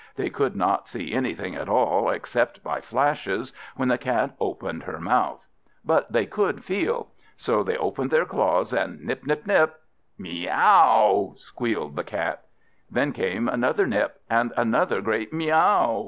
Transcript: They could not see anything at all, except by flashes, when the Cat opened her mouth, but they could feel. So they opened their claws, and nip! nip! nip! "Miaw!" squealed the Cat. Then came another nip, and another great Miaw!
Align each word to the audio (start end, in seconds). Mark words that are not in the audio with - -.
They 0.15 0.31
could 0.31 0.55
not 0.55 0.87
see 0.87 1.13
anything 1.13 1.53
at 1.53 1.69
all, 1.69 2.09
except 2.09 2.63
by 2.63 2.81
flashes, 2.81 3.53
when 3.75 3.89
the 3.89 3.99
Cat 3.99 4.33
opened 4.39 4.81
her 4.81 4.99
mouth, 4.99 5.45
but 5.85 6.11
they 6.11 6.25
could 6.25 6.63
feel. 6.63 7.09
So 7.37 7.61
they 7.61 7.77
opened 7.77 8.09
their 8.09 8.25
claws, 8.25 8.73
and 8.73 8.99
nip! 9.01 9.27
nip! 9.27 9.45
nip! 9.45 9.79
"Miaw!" 10.17 11.35
squealed 11.35 11.95
the 11.95 12.03
Cat. 12.03 12.41
Then 12.89 13.11
came 13.11 13.47
another 13.47 13.85
nip, 13.85 14.19
and 14.27 14.51
another 14.57 15.01
great 15.01 15.31
Miaw! 15.31 15.99